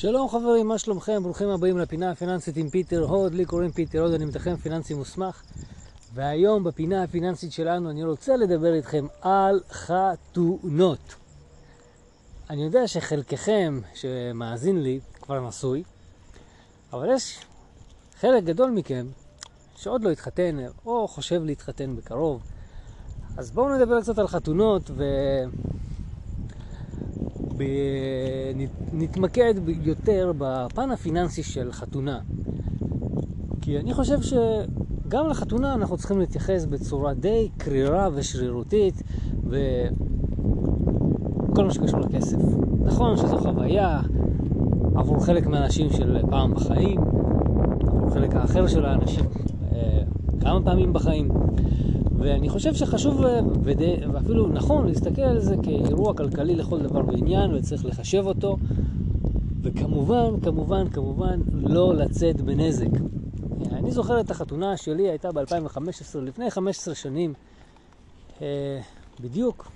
[0.00, 1.22] שלום חברים, מה שלומכם?
[1.22, 5.42] ברוכים הבאים לפינה הפיננסית עם פיטר הוד, לי קוראים פיטר הוד, אני מתכנן פיננסי מוסמך
[6.14, 11.14] והיום בפינה הפיננסית שלנו אני רוצה לדבר איתכם על חתונות.
[12.50, 15.82] אני יודע שחלקכם שמאזין לי כבר נשוי,
[16.92, 17.38] אבל יש
[18.20, 19.06] חלק גדול מכם
[19.76, 22.42] שעוד לא התחתן או חושב להתחתן בקרוב.
[23.36, 25.04] אז בואו נדבר קצת על חתונות ו...
[28.92, 32.20] נתמקד יותר בפן הפיננסי של חתונה.
[33.60, 39.02] כי אני חושב שגם לחתונה אנחנו צריכים להתייחס בצורה די קרירה ושרירותית
[39.46, 39.64] וכל
[41.64, 42.38] מה שקשור לכסף.
[42.84, 44.00] נכון שזו חוויה
[44.94, 47.00] עבור חלק מהאנשים של פעם בחיים,
[47.80, 49.24] עבור חלק האחר של האנשים
[49.72, 50.00] אה,
[50.40, 51.28] כמה פעמים בחיים.
[52.18, 53.24] ואני חושב שחשוב
[53.62, 58.56] ודי, ואפילו נכון להסתכל על זה כאירוע כלכלי לכל דבר ועניין וצריך לחשב אותו
[59.62, 62.90] וכמובן, כמובן, כמובן לא לצאת בנזק.
[63.72, 67.34] אני זוכר את החתונה שלי הייתה ב-2015, לפני 15 שנים
[68.42, 68.80] אה,
[69.20, 69.70] בדיוק.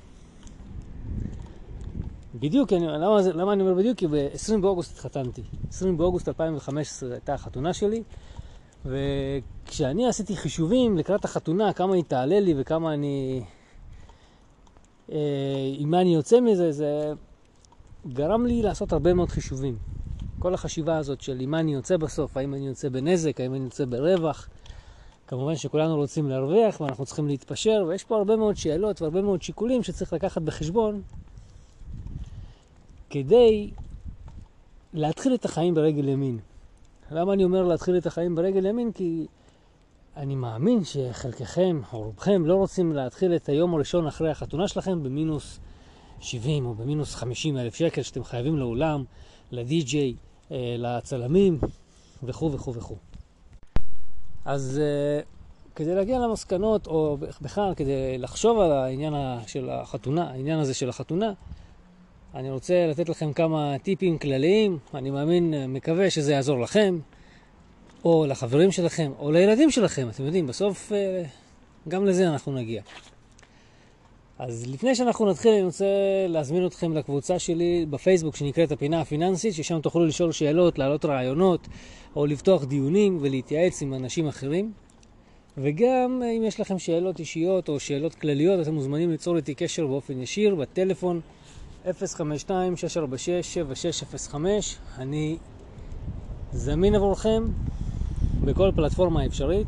[2.35, 3.99] בדיוק, אני, למה, למה אני אומר בדיוק?
[3.99, 5.43] כי ב-20 באוגוסט התחתנתי.
[5.69, 8.03] 20 באוגוסט 2015 הייתה החתונה שלי.
[8.85, 13.43] וכשאני עשיתי חישובים לקראת החתונה, כמה היא תעלה לי וכמה אני...
[15.13, 15.19] אה,
[15.79, 17.13] עם מה אני יוצא מזה, זה
[18.07, 19.77] גרם לי לעשות הרבה מאוד חישובים.
[20.39, 23.65] כל החשיבה הזאת של עם מה אני יוצא בסוף, האם אני יוצא בנזק, האם אני
[23.65, 24.49] יוצא ברווח.
[25.27, 29.83] כמובן שכולנו רוצים להרוויח ואנחנו צריכים להתפשר, ויש פה הרבה מאוד שאלות והרבה מאוד שיקולים
[29.83, 31.03] שצריך לקחת בחשבון
[33.11, 33.71] כדי
[34.95, 36.39] להתחיל את החיים ברגל ימין.
[37.15, 38.93] למה אני אומר להתחיל את החיים ברגל ימין?
[38.93, 39.27] כי
[40.17, 45.61] אני מאמין שחלקכם או רובכם לא רוצים להתחיל את היום הראשון אחרי החתונה שלכם במינוס
[46.21, 49.05] 70 או במינוס 50 אלף שקל שאתם חייבים לאולם,
[49.51, 50.15] לדי-ג'יי,
[50.53, 51.59] אה, לצלמים
[52.23, 52.97] וכו' וכו' וכו'.
[54.45, 55.25] אז uh,
[55.77, 59.15] כדי להגיע למסקנות, או בכלל כדי לחשוב על העניין
[59.47, 61.33] של החתונה, העניין הזה של החתונה,
[62.35, 66.99] אני רוצה לתת לכם כמה טיפים כלליים, אני מאמין, מקווה שזה יעזור לכם,
[68.05, 71.23] או לחברים שלכם, או לילדים שלכם, אתם יודעים, בסוף אה,
[71.89, 72.83] גם לזה אנחנו נגיע.
[74.39, 75.85] אז לפני שאנחנו נתחיל, אני רוצה
[76.29, 81.69] להזמין אתכם לקבוצה שלי בפייסבוק שנקראת הפינה הפיננסית, ששם תוכלו לשאול שאלות, להעלות רעיונות,
[82.17, 84.73] או לפתוח דיונים ולהתייעץ עם אנשים אחרים.
[85.59, 90.21] וגם אם יש לכם שאלות אישיות או שאלות כלליות, אתם מוזמנים ליצור איתי קשר באופן
[90.21, 91.21] ישיר, בטלפון
[91.87, 94.35] 052-646-7605.
[94.99, 95.37] אני
[96.53, 97.45] זמין עבורכם
[98.45, 99.67] בכל פלטפורמה אפשרית,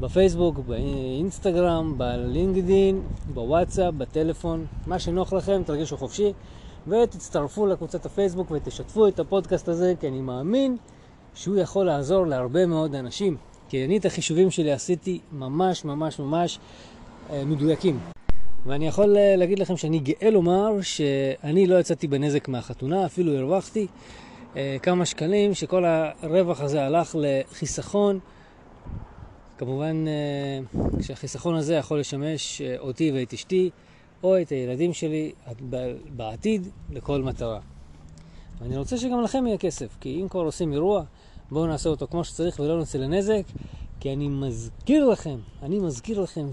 [0.00, 3.02] בפייסבוק, באינסטגרם, בלינקדין,
[3.34, 6.32] בוואטסאפ, בטלפון, מה שנוח לכם, תרגישו חופשי,
[6.88, 10.76] ותצטרפו לקבוצת הפייסבוק ותשתפו את הפודקאסט הזה, כי אני מאמין
[11.34, 13.36] שהוא יכול לעזור להרבה מאוד אנשים.
[13.68, 16.58] כי אני את החישובים שלי עשיתי ממש ממש ממש
[17.30, 17.98] אה, מדויקים.
[18.66, 23.86] ואני יכול אה, להגיד לכם שאני גאה לומר שאני לא יצאתי בנזק מהחתונה, אפילו הרווחתי
[24.82, 25.84] כמה שקלים, שכל
[26.22, 28.18] הרווח הזה הלך לחיסכון.
[29.58, 33.70] כמובן אה, שהחיסכון הזה יכול לשמש אותי ואת אשתי
[34.22, 35.32] או את הילדים שלי
[36.16, 37.60] בעתיד לכל מטרה.
[38.60, 41.02] ואני רוצה שגם לכם יהיה כסף, כי אם כבר עושים אירוע,
[41.50, 43.42] בואו נעשה אותו כמו שצריך ולא נצא לנזק,
[44.00, 46.46] כי אני מזכיר לכם, אני מזכיר לכם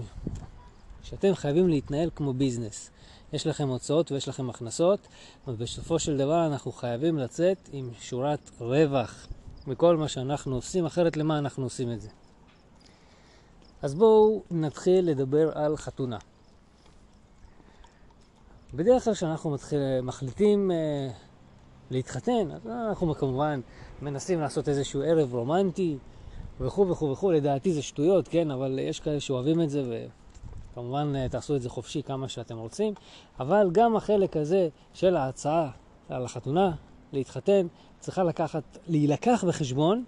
[1.02, 2.90] שאתם חייבים להתנהל כמו ביזנס.
[3.34, 5.00] יש לכם הוצאות ויש לכם הכנסות,
[5.48, 9.26] ובסופו של דבר אנחנו חייבים לצאת עם שורת רווח
[9.66, 12.08] בכל מה שאנחנו עושים, אחרת למה אנחנו עושים את זה.
[13.82, 16.18] אז בואו נתחיל לדבר על חתונה.
[18.74, 19.56] בדרך כלל כשאנחנו
[20.02, 21.10] מחליטים אה,
[21.90, 23.60] להתחתן, אז אנחנו כמובן
[24.02, 25.98] מנסים לעשות איזשהו ערב רומנטי
[26.60, 30.06] וכו' וכו' וכו', לדעתי זה שטויות, כן, אבל יש כאלה שאוהבים את זה ו...
[30.74, 32.94] כמובן אה, תעשו את זה חופשי כמה שאתם רוצים,
[33.40, 35.70] אבל גם החלק הזה של ההצעה
[36.08, 36.72] על החתונה,
[37.12, 37.66] להתחתן,
[38.00, 40.04] צריכה לקחת, להילקח בחשבון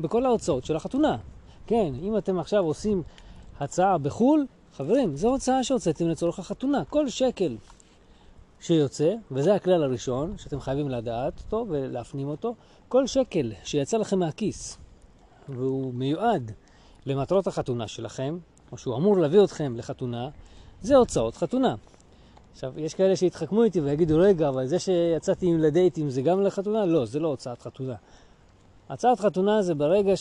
[0.00, 1.16] בכל ההוצאות של החתונה.
[1.66, 3.02] כן, אם אתם עכשיו עושים
[3.60, 6.84] הצעה בחו"ל, חברים, זו הוצאה שהוצאתם לצורך החתונה.
[6.84, 7.56] כל שקל
[8.60, 12.54] שיוצא, וזה הכלל הראשון שאתם חייבים לדעת אותו ולהפנים אותו,
[12.88, 14.78] כל שקל שיצא לכם מהכיס
[15.48, 16.52] והוא מיועד
[17.06, 18.38] למטרות החתונה שלכם,
[18.72, 20.28] או שהוא אמור להביא אתכם לחתונה,
[20.82, 21.74] זה הוצאות חתונה.
[22.52, 26.86] עכשיו, יש כאלה שיתחכמו איתי ויגידו, רגע, אבל זה שיצאתי עם לדייטים זה גם לחתונה?
[26.86, 27.94] לא, זה לא הוצאת חתונה.
[28.88, 30.12] הצעת חתונה זה ברגע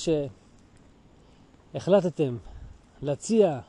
[1.73, 2.37] שהחלטתם
[3.01, 3.59] להציע,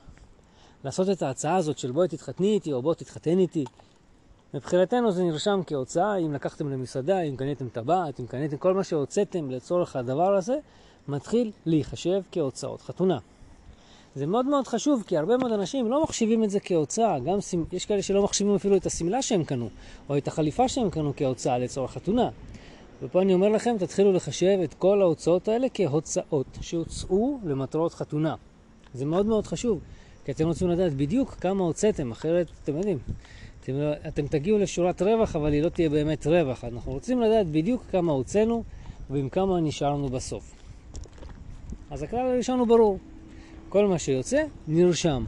[0.84, 3.64] לעשות את ההצעה הזאת של בואי תתחתני איתי או בוא תתחתן איתי,
[4.54, 9.50] מבחינתנו זה נרשם כהוצאה, אם לקחתם למסעדה, אם קניתם טבעת, אם קניתם כל מה שהוצאתם
[9.50, 10.58] לצורך הדבר הזה,
[11.08, 13.18] מתחיל להיחשב כהוצאות חתונה.
[14.16, 17.18] זה מאוד מאוד חשוב, כי הרבה מאוד אנשים לא מחשיבים את זה כהוצאה.
[17.18, 17.38] גם
[17.72, 19.68] יש כאלה שלא מחשיבים אפילו את השמלה שהם קנו,
[20.08, 22.28] או את החליפה שהם קנו כהוצאה לצורך חתונה.
[23.02, 28.34] ופה אני אומר לכם, תתחילו לחשב את כל ההוצאות האלה כהוצאות שהוצאו למטרות חתונה.
[28.94, 29.80] זה מאוד מאוד חשוב,
[30.24, 32.98] כי אתם רוצים לדעת בדיוק כמה הוצאתם, אחרת, אתם יודעים,
[33.60, 33.72] אתם,
[34.08, 36.64] אתם תגיעו לשורת רווח, אבל היא לא תהיה באמת רווח.
[36.64, 38.64] אנחנו רוצים לדעת בדיוק כמה הוצאנו
[39.10, 40.54] ועם כמה נשארנו בסוף.
[41.90, 42.98] אז הכלל הראשון הוא ברור.
[43.68, 45.24] כל מה שיוצא נרשם.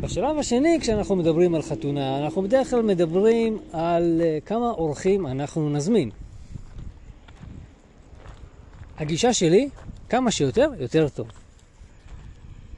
[0.00, 5.70] בשלב השני, כשאנחנו מדברים על חתונה, אנחנו בדרך כלל מדברים על uh, כמה אורחים אנחנו
[5.70, 6.10] נזמין.
[8.98, 9.68] הגישה שלי,
[10.08, 11.26] כמה שיותר, יותר טוב.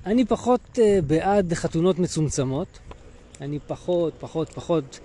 [0.06, 2.78] אני פחות uh, בעד חתונות מצומצמות.
[3.40, 5.00] אני פחות, פחות, פחות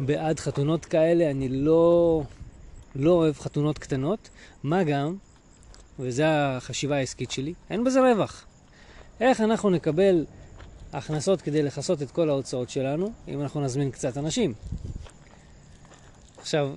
[0.00, 1.30] בעד חתונות כאלה.
[1.30, 2.22] אני לא,
[2.96, 4.28] לא אוהב חתונות קטנות.
[4.62, 5.16] מה גם
[5.98, 8.44] וזו החשיבה העסקית שלי, אין בזה רווח.
[9.20, 10.24] איך אנחנו נקבל
[10.92, 14.54] הכנסות כדי לכסות את כל ההוצאות שלנו, אם אנחנו נזמין קצת אנשים?
[16.38, 16.70] עכשיו,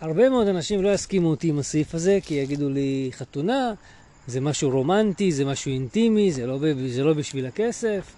[0.00, 3.72] הרבה מאוד אנשים לא יסכימו אותי עם הסעיף הזה, כי יגידו לי, חתונה
[4.26, 8.12] זה משהו רומנטי, זה משהו אינטימי, זה לא, זה לא בשביל הכסף.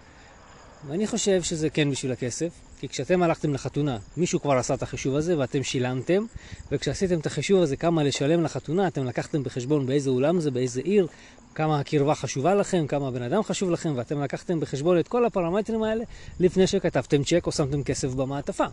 [0.87, 2.51] ואני חושב שזה כן בשביל הכסף.
[2.81, 6.25] כי כשאתם הלכתם לחתונה, מישהו כבר עשה את החישוב הזה ואתם שילמתם,
[6.73, 11.07] וכשעשיתם את החישוב הזה כמה לשלם לחתונה, אתם לקחתם בחשבון באיזה אולם זה, באיזה עיר,
[11.55, 15.83] כמה הקרבה חשובה לכם, כמה הבן אדם חשוב לכם, ואתם לקחתם בחשבון את כל הפרמטרים
[15.83, 16.05] האלה
[16.41, 18.67] לפני שכתבתם צ'ק או שמתם כסף במעטפה.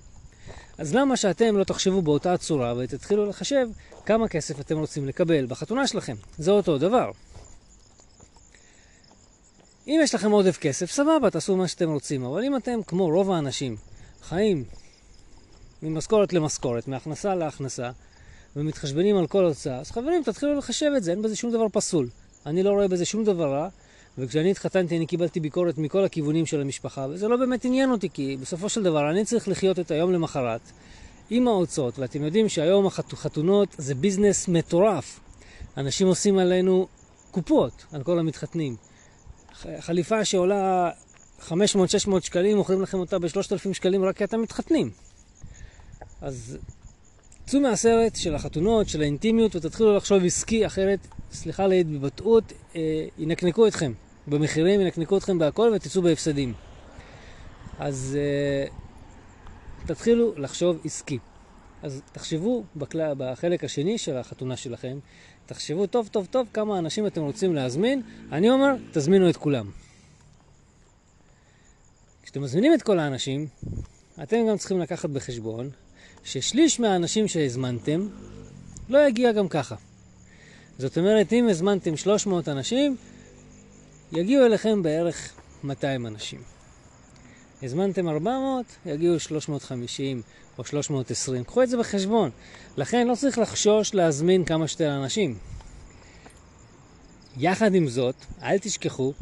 [0.78, 3.68] אז למה שאתם לא תחשבו באותה צורה ותתחילו לחשב
[4.06, 6.16] כמה כסף אתם רוצים לקבל בחתונה שלכם?
[6.38, 7.12] זה אותו דבר.
[9.88, 13.32] אם יש לכם עודף כסף, סבבה, תעשו מה שאתם רוצים, אבל אם אתם, כמו רוב
[13.32, 13.76] האנשים,
[14.24, 14.64] חיים
[15.84, 17.92] ממשכורת למשכורת, מהכנסה להכנסה,
[18.56, 22.10] ומתחשבנים על כל הוצאה, אז חברים, תתחילו לחשב את זה, אין בזה שום דבר פסול.
[22.46, 23.68] אני לא רואה בזה שום דבר רע,
[24.18, 28.38] וכשאני התחתנתי אני קיבלתי ביקורת מכל הכיוונים של המשפחה, וזה לא באמת עניין אותי, כי
[28.42, 30.62] בסופו של דבר אני צריך לחיות את היום למחרת
[31.30, 35.20] עם ההוצאות, ואתם יודעים שהיום החתונות זה ביזנס מטורף.
[35.78, 36.88] אנשים עושים עלינו
[37.32, 38.76] קופות על כל המתחתנים.
[39.80, 40.90] חליפה שעולה
[41.40, 41.52] 500-600
[42.22, 44.92] שקלים, מוכרים לכם אותה ב-3,000 שקלים רק כי אתם מתחתנים.
[46.22, 46.58] אז
[47.46, 51.00] צאו מהסרט של החתונות, של האינטימיות, ותתחילו לחשוב עסקי, אחרת,
[51.32, 53.94] סליחה לי בבטאות, אה, ינקנקו אתכם.
[54.28, 56.54] במחירים ינקנקו אתכם בהכל ותצאו בהפסדים.
[57.80, 58.68] אז אה,
[59.86, 61.20] תתחילו לחשוב עסקי.
[61.84, 65.00] אז תחשבו בקלה, בחלק השני של החתונה שלכם,
[65.46, 68.02] תחשבו טוב טוב טוב כמה אנשים אתם רוצים להזמין.
[68.32, 69.70] אני אומר, תזמינו את כולם.
[72.28, 73.48] כשאתם מזמינים את כל האנשים,
[74.24, 75.70] אתם גם צריכים לקחת בחשבון
[76.24, 78.08] ששליש מהאנשים שהזמנתם
[78.90, 79.76] לא יגיע גם ככה.
[80.78, 82.98] זאת אומרת, אם הזמנתם 300 אנשים,
[84.12, 85.34] יגיעו אליכם בערך
[85.64, 86.42] 200 אנשים.
[87.64, 90.22] הזמנתם 400, יגיעו 350
[90.58, 91.44] או 320.
[91.44, 92.30] קחו את זה בחשבון.
[92.78, 95.38] לכן לא צריך לחשוש להזמין כמה שיותר אנשים.
[97.38, 99.14] יחד עם זאת, אל תשכחו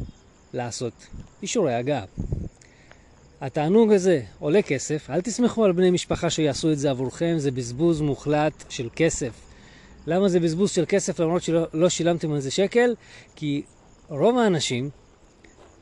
[0.52, 1.06] לעשות
[1.42, 2.04] אישורי הגעה.
[3.40, 8.00] התענוג הזה עולה כסף, אל תסמכו על בני משפחה שיעשו את זה עבורכם, זה בזבוז
[8.00, 9.32] מוחלט של כסף.
[10.06, 12.94] למה זה בזבוז של כסף למרות שלא לא שילמתם על זה שקל?
[13.36, 13.62] כי
[14.08, 14.90] רוב האנשים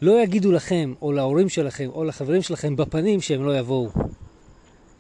[0.03, 3.89] לא יגידו לכם, או להורים שלכם, או לחברים שלכם בפנים שהם לא יבואו.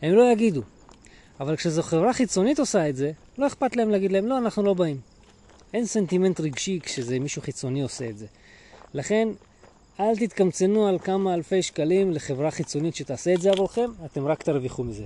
[0.02, 0.62] הם לא יגידו.
[1.40, 4.74] אבל כשזו חברה חיצונית עושה את זה, לא אכפת להם להגיד להם, לא, אנחנו לא
[4.74, 5.00] באים.
[5.74, 8.26] אין סנטימנט רגשי כשזה מישהו חיצוני עושה את זה.
[8.94, 9.28] לכן,
[10.00, 14.84] אל תתקמצנו על כמה אלפי שקלים לחברה חיצונית שתעשה את זה עבורכם, אתם רק תרוויחו
[14.84, 15.04] מזה.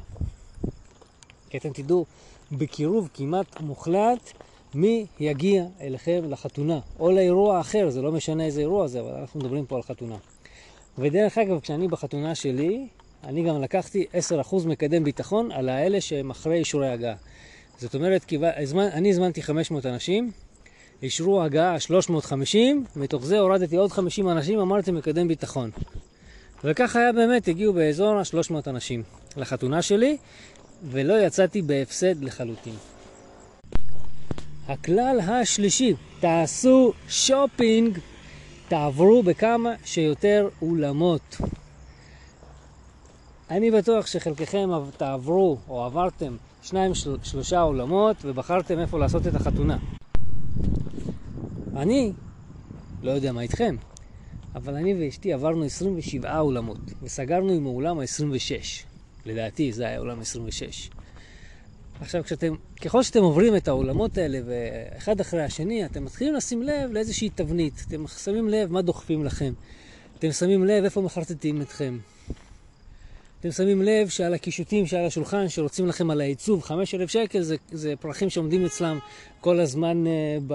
[1.51, 2.05] כי אתם תדעו
[2.53, 4.33] בקירוב כמעט מוחלט
[4.75, 9.41] מי יגיע אליכם לחתונה, או לאירוע אחר, זה לא משנה איזה אירוע זה, אבל אנחנו
[9.41, 10.17] מדברים פה על חתונה.
[10.99, 12.87] ודרך אגב, כשאני בחתונה שלי,
[13.25, 14.07] אני גם לקחתי
[14.51, 17.15] 10% מקדם ביטחון על האלה שהם אחרי אישורי הגעה.
[17.79, 18.33] זאת אומרת,
[18.93, 20.31] אני הזמנתי 500 אנשים,
[21.03, 25.71] אישרו הגעה 350, מתוך זה הורדתי עוד 50 אנשים, אמרתי מקדם ביטחון.
[26.65, 29.03] וכך היה באמת, הגיעו באזור ה-300 אנשים
[29.37, 30.17] לחתונה שלי,
[30.91, 32.75] ולא יצאתי בהפסד לחלוטין.
[34.69, 37.99] הכלל השלישי, תעשו שופינג,
[38.69, 41.37] תעברו בכמה שיותר אולמות.
[43.51, 49.79] אני בטוח שחלקכם תעברו או עברתם שניים שלושה עולמות ובחרתם איפה לעשות את החתונה.
[51.79, 52.13] אני
[53.03, 53.77] לא יודע מה איתכם,
[54.55, 58.87] אבל אני ואשתי עברנו 27 אולמות, וסגרנו עם האולם ה-26.
[59.27, 60.91] לדעתי זה היה אולם 26.
[62.01, 62.55] עכשיו, כשאתם,
[62.85, 67.85] ככל שאתם עוברים את העולמות האלה, ואחד אחרי השני, אתם מתחילים לשים לב לאיזושהי תבנית.
[67.89, 69.53] אתם שמים לב מה דוחפים לכם.
[70.19, 71.99] אתם שמים לב איפה מחרטטים אתכם.
[73.41, 77.95] אתם שמים לב שעל הקישוטים שעל השולחן, שרוצים לכם על העיצוב 5,000 שקל, זה, זה
[78.01, 78.99] פרחים שעומדים אצלם
[79.41, 80.11] כל הזמן uh,
[80.47, 80.55] ב,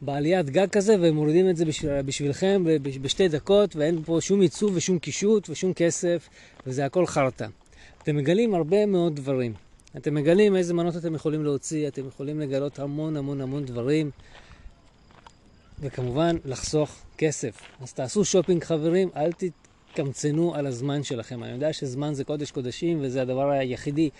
[0.00, 2.64] בעליית גג כזה, והם מורידים את זה בשביל, בשבילכם
[3.02, 6.28] בשתי דקות, ואין פה שום עיצוב ושום קישוט ושום כסף,
[6.66, 7.46] וזה הכל חרטא.
[8.02, 9.54] אתם מגלים הרבה מאוד דברים.
[9.96, 14.10] אתם מגלים איזה מנות אתם יכולים להוציא, אתם יכולים לגלות המון המון המון דברים,
[15.80, 17.60] וכמובן לחסוך כסף.
[17.80, 21.42] אז תעשו שופינג חברים, אל תתקמצנו על הזמן שלכם.
[21.42, 24.10] אני יודע שזמן זה קודש קודשים וזה הדבר היחידי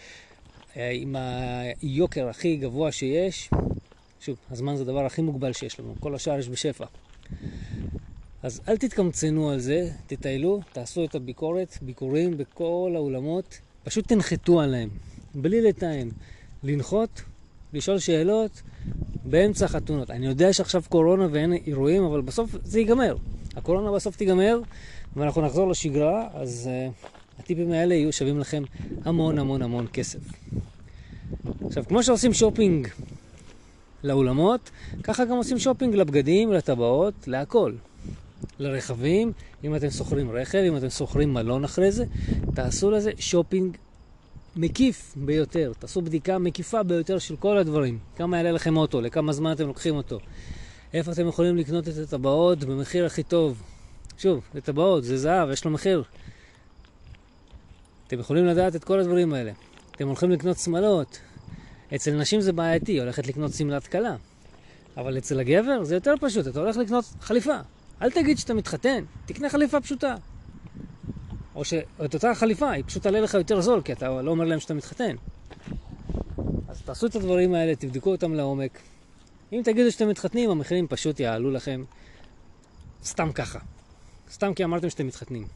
[0.76, 3.50] אה, עם היוקר הכי גבוה שיש.
[4.21, 6.85] שוב, הזמן זה הדבר הכי מוגבל שיש לנו, כל השאר יש בשפע.
[8.43, 14.89] אז אל תתקמצנו על זה, תטיילו, תעשו את הביקורת, ביקורים בכל האולמות, פשוט תנחתו עליהם.
[15.35, 16.09] בלי לתאם.
[16.63, 17.23] לנחות,
[17.73, 18.63] לשאול שאלות
[19.25, 20.11] באמצע חתונות.
[20.11, 23.17] אני יודע שעכשיו קורונה ואין אירועים, אבל בסוף זה ייגמר.
[23.57, 24.61] הקורונה בסוף תיגמר
[25.17, 28.63] ואנחנו נחזור לשגרה, אז uh, הטיפים האלה יהיו שווים לכם
[29.05, 30.19] המון המון המון כסף.
[31.67, 32.89] עכשיו, כמו שעושים שופינג
[34.07, 34.71] לאולמות,
[35.03, 37.73] ככה גם עושים שופינג לבגדים, לטבעות, להכל.
[38.59, 39.33] לרכבים,
[39.65, 42.05] אם אתם שוכרים רכב, אם אתם שוכרים מלון אחרי זה,
[42.55, 43.77] תעשו לזה שופינג
[44.57, 47.99] מקיף ביותר, תעשו בדיקה מקיפה ביותר של כל הדברים.
[48.17, 50.19] כמה יעלה לכם אוטו, לכמה זמן אתם לוקחים אותו,
[50.95, 53.63] איפה אתם יכולים לקנות את הטבעות במחיר הכי טוב.
[54.19, 56.03] שוב, זה טבעות, זה זהב, יש לו מחיר.
[58.07, 59.53] אתם יכולים לדעת את כל הדברים האלה.
[59.97, 61.19] אתם הולכים לקנות שמלות.
[61.95, 64.16] אצל נשים זה בעייתי, הולכת לקנות שמלת כלה.
[64.97, 67.57] אבל אצל הגבר זה יותר פשוט, אתה הולך לקנות חליפה.
[68.02, 70.14] אל תגיד שאתה מתחתן, תקנה חליפה פשוטה.
[71.55, 74.61] או שאת אותה חליפה, היא פשוט תעלה לך יותר זול, כי אתה לא אומר להם
[74.61, 75.16] שאתה מתחתן.
[76.69, 78.81] אז תעשו את הדברים האלה, תבדקו אותם לעומק.
[79.52, 81.85] אם תגידו שאתם מתחתנים, המחירים פשוט יעלו לכם
[83.05, 83.59] סתם ככה.
[84.31, 85.47] סתם כי אמרתם שאתם מתחתנים.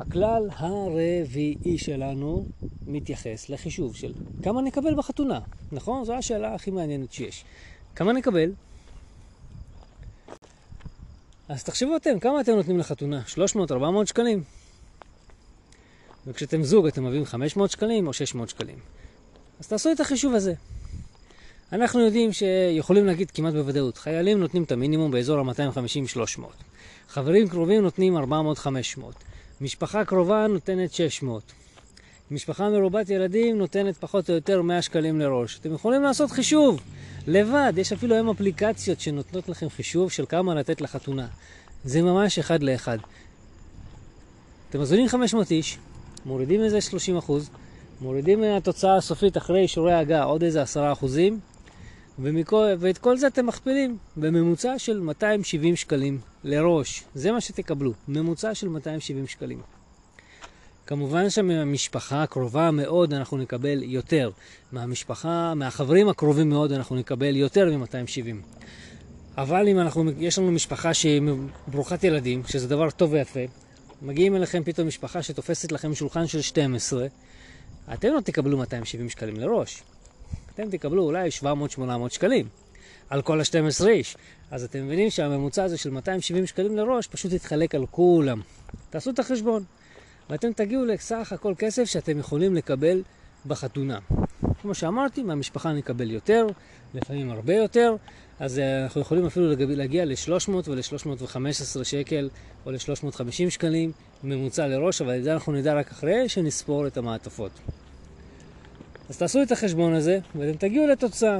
[0.00, 2.46] הכלל הרביעי שלנו
[2.86, 5.38] מתייחס לחישוב של כמה נקבל בחתונה,
[5.72, 6.04] נכון?
[6.04, 7.44] זו השאלה הכי מעניינת שיש.
[7.96, 8.52] כמה נקבל?
[11.48, 13.22] אז תחשבו אתם, כמה אתם נותנים לחתונה?
[13.26, 14.42] 300, 400 שקלים?
[16.26, 18.78] וכשאתם זוג אתם מביאים 500 שקלים או 600 שקלים.
[19.60, 20.54] אז תעשו את החישוב הזה.
[21.72, 26.42] אנחנו יודעים שיכולים להגיד כמעט בוודאות, חיילים נותנים את המינימום באזור ה-250-300.
[27.08, 28.20] חברים קרובים נותנים 400-500.
[29.60, 31.42] משפחה קרובה נותנת 600.
[32.30, 35.58] משפחה מרובת ילדים נותנת פחות או יותר 100 שקלים לראש.
[35.58, 36.80] אתם יכולים לעשות חישוב.
[37.26, 41.26] לבד, יש אפילו היום אפליקציות שנותנות לכם חישוב של כמה לתת לחתונה.
[41.84, 42.98] זה ממש אחד לאחד.
[44.70, 45.78] אתם מזמינים 500 איש,
[46.26, 47.50] מורידים איזה 30 אחוז,
[48.00, 51.40] מורידים מהתוצאה הסופית אחרי אישורי ההגעה עוד איזה 10 אחוזים,
[52.18, 57.04] ומכל, ואת כל זה אתם מכפילים בממוצע של 270 שקלים לראש.
[57.14, 59.60] זה מה שתקבלו, ממוצע של 270 שקלים.
[60.86, 64.30] כמובן שמהמשפחה הקרובה מאוד אנחנו נקבל יותר.
[64.72, 68.60] מהמשפחה, מהחברים הקרובים מאוד אנחנו נקבל יותר מ-270.
[69.36, 71.22] אבל אם אנחנו, יש לנו משפחה שהיא
[71.68, 73.40] ברוכת ילדים, שזה דבר טוב ויפה,
[74.02, 77.06] מגיעים אליכם פתאום משפחה שתופסת לכם שולחן של 12,
[77.92, 79.82] אתם לא תקבלו 270 שקלים לראש.
[80.60, 82.48] אתם תקבלו אולי 700-800 שקלים
[83.10, 84.16] על כל ה-12 איש.
[84.50, 88.40] אז אתם מבינים שהממוצע הזה של 270 שקלים לראש פשוט יתחלק על כולם.
[88.90, 89.64] תעשו את החשבון.
[90.30, 93.02] ואתם תגיעו לסך הכל כסף שאתם יכולים לקבל
[93.46, 93.98] בחתונה.
[94.62, 96.46] כמו שאמרתי, מהמשפחה נקבל יותר,
[96.94, 97.96] לפעמים הרבה יותר,
[98.40, 102.28] אז אה, אנחנו יכולים אפילו להגיע ל-300 ול-315 שקל
[102.66, 103.92] או ל-350 שקלים
[104.24, 107.50] ממוצע לראש, אבל את זה אנחנו נדע רק אחרי שנספור את המעטפות.
[109.10, 111.38] אז תעשו את החשבון הזה ואתם תגיעו לתוצאה.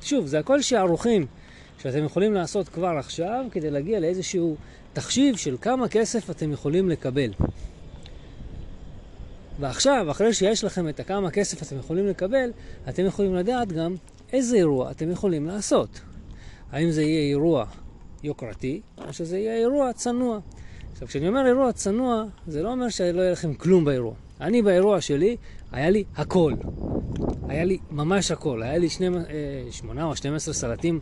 [0.00, 1.26] שוב, זה הכל שערוכים
[1.78, 4.56] שאתם יכולים לעשות כבר עכשיו כדי להגיע לאיזשהו
[4.92, 7.32] תחשיב של כמה כסף אתם יכולים לקבל.
[9.60, 12.50] ועכשיו, אחרי שיש לכם את הכמה כסף אתם יכולים לקבל,
[12.88, 13.94] אתם יכולים לדעת גם
[14.32, 16.00] איזה אירוע אתם יכולים לעשות.
[16.70, 17.64] האם זה יהיה אירוע
[18.22, 20.38] יוקרתי, או שזה יהיה אירוע צנוע.
[20.92, 24.14] עכשיו, כשאני אומר אירוע צנוע, זה לא אומר שלא יהיה לכם כלום באירוע.
[24.40, 25.36] אני באירוע שלי,
[25.72, 26.52] היה לי הכל.
[27.52, 28.62] היה לי ממש הכל.
[28.62, 29.22] היה לי שני, אה,
[29.70, 31.00] שמונה או 12 סרטים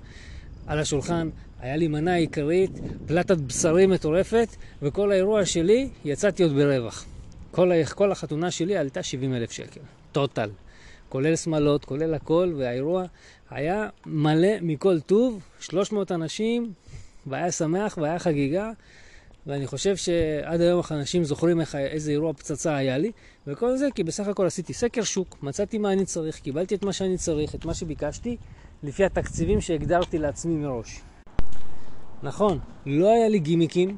[0.67, 1.29] על השולחן,
[1.61, 2.71] היה לי מנה עיקרית,
[3.07, 4.49] פלטת בשרים מטורפת,
[4.83, 7.05] וכל האירוע שלי יצאתי עוד ברווח.
[7.51, 9.81] כל, כל החתונה שלי עלתה 70 אלף שקל,
[10.13, 10.51] טוטל.
[11.09, 13.05] כולל שמלות, כולל הכל, והאירוע
[13.51, 16.73] היה מלא מכל טוב, 300 אנשים,
[17.27, 18.71] והיה שמח והיה חגיגה,
[19.51, 23.13] ואני חושב שעד היום אנשים זוכרים איך, איזה אירוע פצצה היה לי,
[23.47, 26.93] וכל זה כי בסך הכל עשיתי סקר שוק, מצאתי מה אני צריך, קיבלתי את מה
[26.93, 28.37] שאני צריך, את מה שביקשתי,
[28.83, 31.01] לפי התקציבים שהגדרתי לעצמי מראש.
[32.23, 33.97] נכון, לא היה לי גימיקים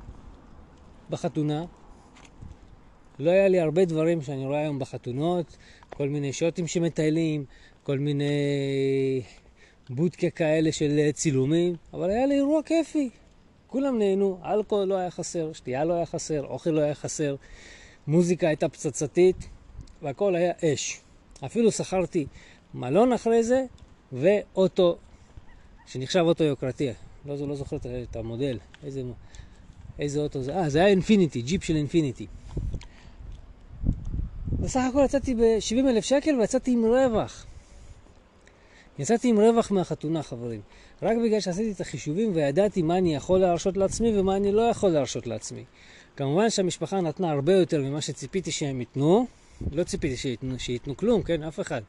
[1.11, 1.65] בחתונה,
[3.19, 5.57] לא היה לי הרבה דברים שאני רואה היום בחתונות,
[5.91, 7.45] כל מיני שוטים שמטיילים,
[7.83, 8.33] כל מיני
[9.91, 13.11] בודקה כאלה של צילומים, אבל היה לי אירוע כיפי.
[13.73, 17.37] כולם נהנו, אלכוהול לא היה חסר, שתייה לא היה חסר, אוכל לא היה חסר,
[18.07, 19.37] מוזיקה הייתה פצצתית,
[20.03, 21.01] והכל היה אש.
[21.45, 22.27] אפילו שכרתי
[22.75, 23.65] מלון אחרי זה,
[24.13, 24.97] ואוטו,
[25.87, 26.91] שנחשב אוטו יוקרתי.
[27.27, 27.77] לא, לא זוכר
[28.11, 29.03] את המודל, איזה,
[29.99, 30.57] איזה אוטו זה.
[30.57, 32.27] אה, זה היה אינפיניטי, ג'יפ של אינפיניטי.
[34.61, 37.47] בסך הכל יצאתי ב-70 אלף שקל ויצאתי עם רווח.
[38.99, 40.61] יצאתי עם רווח מהחתונה, חברים.
[41.03, 44.91] רק בגלל שעשיתי את החישובים וידעתי מה אני יכול להרשות לעצמי ומה אני לא יכול
[44.91, 45.65] להרשות לעצמי.
[46.17, 49.27] כמובן שהמשפחה נתנה הרבה יותר ממה שציפיתי שהם ייתנו.
[49.73, 51.43] לא ציפיתי שייתנו, שייתנו כלום, כן?
[51.43, 51.81] אף אחד.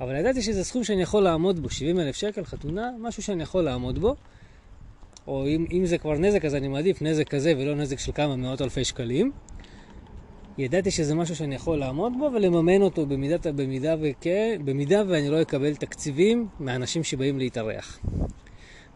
[0.00, 3.64] אבל ידעתי שזה סכום שאני יכול לעמוד בו, 70 אלף שקל, חתונה, משהו שאני יכול
[3.64, 4.14] לעמוד בו.
[5.26, 8.36] או אם, אם זה כבר נזק, אז אני מעדיף נזק כזה ולא נזק של כמה
[8.36, 9.32] מאות אלפי שקלים.
[10.58, 15.42] ידעתי שזה משהו שאני יכול לעמוד בו ולממן אותו במידת, במידה, וכן, במידה ואני לא
[15.42, 18.00] אקבל תקציבים מאנשים שבאים להתארח.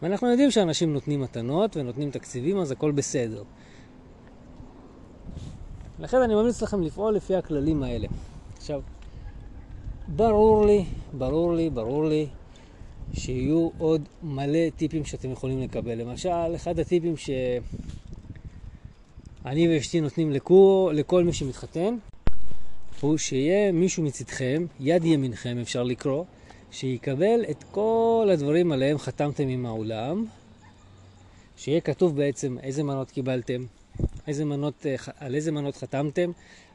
[0.01, 3.43] ואנחנו יודעים שאנשים נותנים מתנות ונותנים תקציבים, אז הכל בסדר.
[5.99, 8.07] לכן אני ממליץ לכם לפעול לפי הכללים האלה.
[8.57, 8.81] עכשיו,
[10.07, 12.27] ברור לי, ברור לי, ברור לי
[13.13, 16.01] שיהיו עוד מלא טיפים שאתם יכולים לקבל.
[16.01, 18.37] למשל, אחד הטיפים שאני
[19.67, 21.95] ואשתי נותנים לכו, לכל מי שמתחתן,
[23.01, 26.23] הוא שיהיה מישהו מצדכם, יד ימינכם אפשר לקרוא,
[26.71, 30.25] שיקבל את כל הדברים עליהם חתמתם עם העולם,
[31.57, 33.65] שיהיה כתוב בעצם איזה מנות קיבלתם,
[34.27, 36.31] איזה מנות, אה, על איזה מנות חתמתם,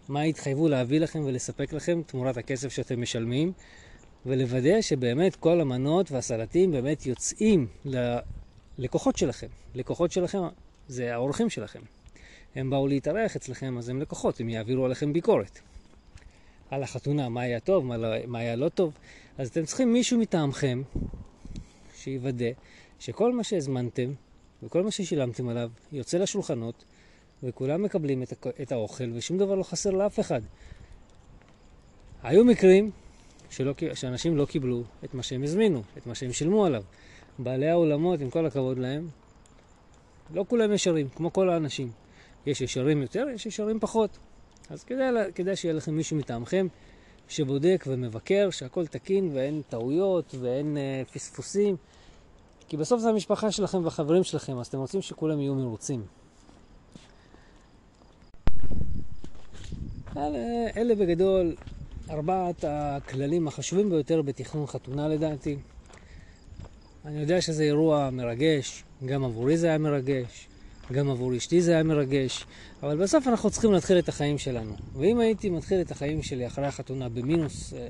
[0.08, 3.52] מה התחייבו להביא לכם ולספק לכם תמורת הכסף שאתם משלמים,
[4.26, 7.66] ולוודא שבאמת כל המנות והסלטים באמת יוצאים
[8.78, 9.46] ללקוחות שלכם.
[9.74, 10.38] לקוחות שלכם
[10.88, 11.80] זה האורחים שלכם.
[12.54, 15.60] הם באו להתארח אצלכם, אז הם לקוחות, הם יעבירו עליכם ביקורת.
[16.70, 18.92] על החתונה, מה היה טוב, מה, לא, מה היה לא טוב.
[19.38, 20.82] אז אתם צריכים מישהו מטעמכם
[21.96, 22.50] שיוודא
[22.98, 24.12] שכל מה שהזמנתם
[24.62, 26.84] וכל מה ששילמתם עליו יוצא לשולחנות
[27.42, 30.40] וכולם מקבלים את, את האוכל ושום דבר לא חסר לאף אחד.
[32.22, 32.90] היו מקרים
[33.50, 36.82] שלא, שאנשים לא קיבלו את מה שהם הזמינו, את מה שהם שילמו עליו.
[37.38, 39.08] בעלי האולמות, עם כל הכבוד להם,
[40.34, 41.90] לא כולם ישרים, כמו כל האנשים.
[42.46, 44.18] יש ישרים יותר, יש ישרים פחות.
[44.70, 46.66] אז כדאי, כדאי שיהיה לכם מישהו מטעמכם
[47.28, 51.76] שבודק ומבקר שהכל תקין ואין טעויות ואין אה, פספוסים.
[52.68, 56.04] כי בסוף זה המשפחה שלכם והחברים שלכם, אז אתם רוצים שכולם יהיו מרוצים.
[60.16, 60.38] אלה,
[60.76, 61.54] אלה בגדול
[62.10, 65.56] ארבעת הכללים החשובים ביותר בתכנון חתונה לדעתי.
[67.04, 70.48] אני יודע שזה אירוע מרגש, גם עבורי זה היה מרגש.
[70.92, 72.44] גם עבור אשתי זה היה מרגש,
[72.82, 74.76] אבל בסוף אנחנו צריכים להתחיל את החיים שלנו.
[74.94, 77.88] ואם הייתי מתחיל את החיים שלי אחרי החתונה במינוס אה,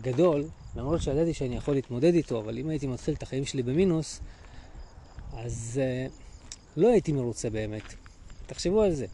[0.00, 0.44] גדול,
[0.76, 4.20] למרות שידעתי שאני יכול להתמודד איתו, אבל אם הייתי מתחיל את החיים שלי במינוס,
[5.32, 6.06] אז אה,
[6.76, 7.94] לא הייתי מרוצה באמת.
[8.46, 9.06] תחשבו על זה.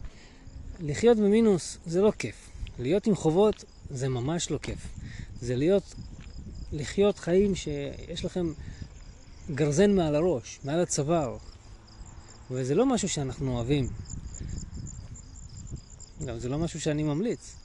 [0.79, 2.49] לחיות במינוס זה לא כיף.
[2.79, 4.87] להיות עם חובות זה ממש לא כיף.
[5.41, 5.95] זה להיות,
[6.71, 8.53] לחיות חיים שיש לכם
[9.55, 11.37] גרזן מעל הראש, מעל הצוואר,
[12.51, 13.89] וזה לא משהו שאנחנו אוהבים.
[16.25, 17.55] גם זה לא משהו שאני ממליץ.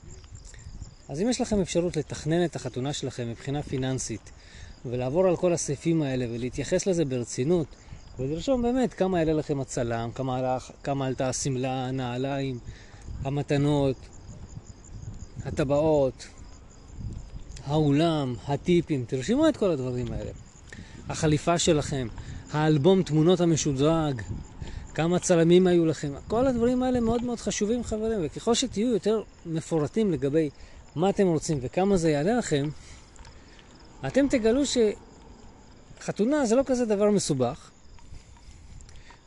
[1.09, 4.31] אז אם יש לכם אפשרות לתכנן את החתונה שלכם מבחינה פיננסית,
[4.85, 7.67] ולעבור על כל הסעיפים האלה ולהתייחס לזה ברצינות,
[8.19, 12.59] ולרשום באמת כמה יעלה לכם הצלם, כמה, עלה, כמה עלתה השמלה, הנעליים,
[13.23, 13.95] המתנות,
[15.45, 16.27] הטבעות,
[17.65, 20.31] האולם, הטיפים, תרשמו את כל הדברים האלה.
[21.09, 22.07] החליפה שלכם,
[22.51, 24.21] האלבום תמונות המשודרג,
[24.95, 30.11] כמה צלמים היו לכם, כל הדברים האלה מאוד מאוד חשובים חברים, וככל שתהיו יותר מפורטים
[30.11, 30.49] לגבי
[30.95, 32.69] מה אתם רוצים וכמה זה יעלה לכם,
[34.07, 34.61] אתם תגלו
[35.99, 37.71] שחתונה זה לא כזה דבר מסובך.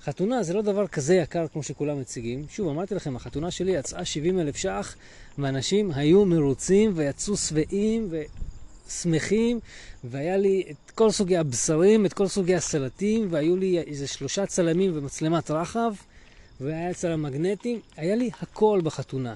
[0.02, 2.46] חתונה זה לא דבר כזה יקר כמו שכולם מציגים.
[2.50, 4.94] שוב, אמרתי לכם, החתונה שלי יצאה 70 אלף ש"ח,
[5.38, 8.10] ואנשים היו מרוצים ויצאו שבעים
[8.88, 9.60] ושמחים,
[10.04, 14.92] והיה לי את כל סוגי הבשרים, את כל סוגי הסלטים, והיו לי איזה שלושה צלמים
[14.94, 15.92] ומצלמת רחב,
[16.60, 17.80] והיה צלם מגנטי.
[17.96, 19.34] היה לי הכל בחתונה.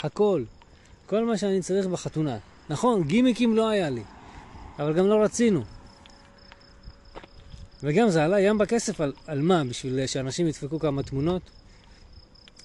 [0.00, 0.44] הכל.
[1.06, 2.38] כל מה שאני צריך בחתונה.
[2.70, 4.02] נכון, גימיקים לא היה לי,
[4.78, 5.62] אבל גם לא רצינו.
[7.82, 9.64] וגם זה עלה ים בכסף על, על מה?
[9.64, 11.42] בשביל שאנשים ידפקו כמה תמונות?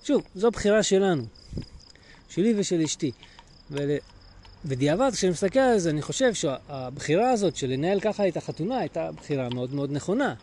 [0.04, 1.24] שוב, זו בחירה שלנו.
[2.30, 3.12] שלי ושל אשתי.
[3.72, 3.90] ול...
[4.66, 9.12] בדיעבד, כשאני מסתכל על זה, אני חושב שהבחירה הזאת של לנהל ככה את החתונה הייתה
[9.12, 10.34] בחירה מאוד מאוד נכונה.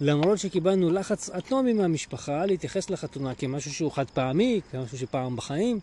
[0.00, 5.80] למרות שקיבלנו לחץ אטומי מהמשפחה להתייחס לחתונה כמשהו שהוא חד פעמי, כמשהו שפעם בחיים,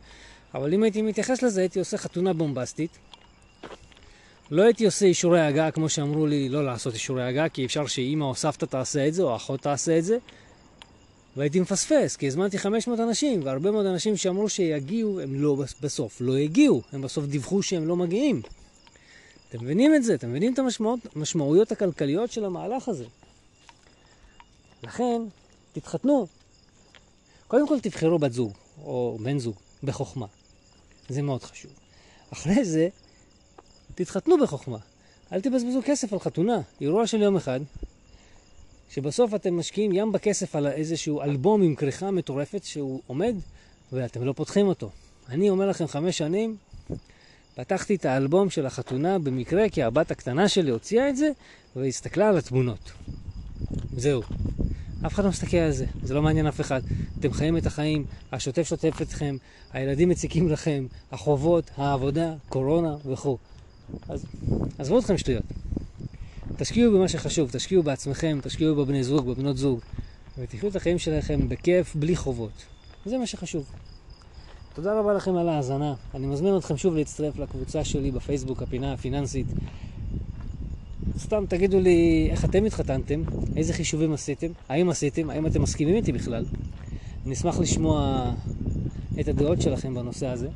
[0.54, 2.98] אבל אם הייתי מתייחס לזה, הייתי עושה חתונה בומבסטית.
[4.52, 8.24] לא הייתי עושה אישורי הגעה כמו שאמרו לי לא לעשות אישורי הגעה, כי אפשר שאימא
[8.24, 10.18] או סבתא תעשה את זה, או אחות תעשה את זה.
[11.40, 16.36] והייתי מפספס, כי הזמנתי 500 אנשים, והרבה מאוד אנשים שאמרו שיגיעו, הם לא בסוף לא
[16.38, 18.42] הגיעו, הם בסוף דיווחו שהם לא מגיעים.
[19.50, 20.16] אתם מבינים את זה?
[20.16, 20.60] אתם מבינים את
[21.16, 23.06] המשמעויות הכלכליות של המהלך הזה?
[24.84, 25.22] לכן,
[25.74, 26.28] תתחתנו.
[27.48, 28.52] קודם כל תבחרו בת זוג,
[28.84, 30.26] או בן זוג, בחוכמה.
[31.10, 31.72] זה מאוד חשוב.
[32.34, 32.88] אחרי זה,
[33.96, 34.78] תתחתנו בחוכמה.
[35.34, 36.62] אל תבזבזו כסף על חתונה.
[36.82, 37.60] אירוע של יום אחד,
[38.90, 43.36] שבסוף אתם משקיעים ים בכסף על איזשהו אלבום עם כריכה מטורפת שהוא עומד
[43.92, 44.90] ואתם לא פותחים אותו.
[45.30, 46.58] אני אומר לכם חמש שנים,
[47.56, 51.32] פתחתי את האלבום של החתונה במקרה כי הבת הקטנה שלי הוציאה את זה
[51.76, 52.92] והסתכלה על התמונות.
[53.98, 54.22] זהו.
[55.06, 56.82] אף אחד לא מסתכל על זה, זה לא מעניין אף אחד.
[57.20, 59.36] אתם חיים את החיים, השוטף שוטף אתכם,
[59.74, 63.38] הילדים מציקים לכם, החובות, העבודה, קורונה וכו'.
[64.10, 64.26] אז
[64.80, 65.44] עזבו אתכם שטויות.
[66.60, 69.80] תשקיעו במה שחשוב, תשקיעו בעצמכם, תשקיעו בבני זוג, בבנות זוג,
[70.38, 72.52] ותחיו את החיים שלכם בכיף, בלי חובות.
[73.06, 73.66] זה מה שחשוב.
[74.74, 75.94] תודה רבה לכם על ההאזנה.
[76.14, 79.46] אני מזמין אתכם שוב להצטרף לקבוצה שלי בפייסבוק, הפינה הפיננסית.
[81.18, 83.24] סתם תגידו לי איך אתם התחתנתם,
[83.56, 86.46] איזה חישובים עשיתם, האם עשיתם, האם אתם מסכימים איתי בכלל.
[87.26, 88.32] אני אשמח לשמוע
[89.20, 90.48] את הדעות שלכם בנושא הזה.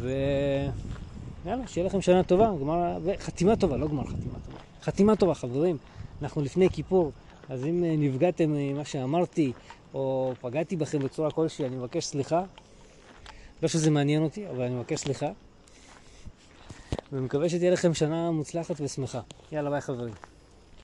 [0.00, 2.98] ויאללה, שיהיה לכם שנה טובה, גמר...
[3.04, 4.56] וחתימה טובה, לא גמר חתימה טובה.
[4.86, 5.76] חתימה טובה, חברים.
[6.22, 7.12] אנחנו לפני כיפור,
[7.48, 9.52] אז אם אה, נפגעתם ממה שאמרתי,
[9.94, 12.42] או פגעתי בכם בצורה כלשהי, אני מבקש סליחה.
[13.62, 15.28] לא שזה מעניין אותי, אבל אני מבקש סליחה.
[17.12, 19.20] ומקווה שתהיה לכם שנה מוצלחת ושמחה.
[19.52, 20.14] יאללה, ביי חברים.